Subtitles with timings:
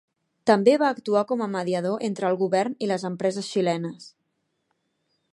[0.49, 4.09] També va actuar com a mediador entre el govern i les empreses xilenes.